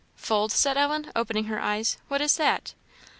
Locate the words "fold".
0.15-0.51